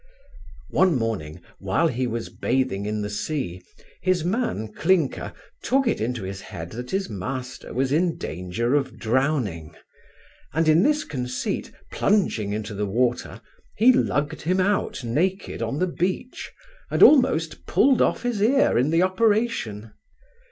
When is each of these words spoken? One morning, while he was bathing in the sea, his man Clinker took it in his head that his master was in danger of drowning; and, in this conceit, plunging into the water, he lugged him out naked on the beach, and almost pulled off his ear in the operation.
One 0.71 0.95
morning, 0.97 1.41
while 1.59 1.87
he 1.87 2.07
was 2.07 2.29
bathing 2.29 2.87
in 2.87 3.03
the 3.03 3.09
sea, 3.11 3.61
his 4.01 4.23
man 4.25 4.73
Clinker 4.73 5.31
took 5.61 5.85
it 5.87 6.01
in 6.01 6.15
his 6.15 6.41
head 6.41 6.71
that 6.71 6.89
his 6.89 7.07
master 7.07 7.71
was 7.71 7.91
in 7.91 8.17
danger 8.17 8.73
of 8.73 8.97
drowning; 8.97 9.75
and, 10.55 10.67
in 10.67 10.81
this 10.81 11.03
conceit, 11.03 11.71
plunging 11.91 12.51
into 12.51 12.73
the 12.73 12.87
water, 12.87 13.41
he 13.77 13.93
lugged 13.93 14.41
him 14.41 14.59
out 14.59 15.03
naked 15.03 15.61
on 15.61 15.77
the 15.77 15.85
beach, 15.85 16.51
and 16.89 17.03
almost 17.03 17.67
pulled 17.67 18.01
off 18.01 18.23
his 18.23 18.41
ear 18.41 18.79
in 18.79 18.89
the 18.89 19.03
operation. 19.03 19.91